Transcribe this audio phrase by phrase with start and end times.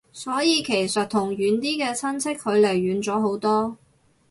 [0.11, 3.77] 所以其實同遠啲嘅親戚距離遠咗好多